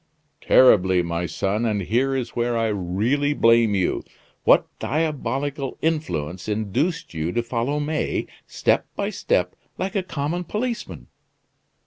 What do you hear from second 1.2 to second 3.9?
son; and here is where I really blame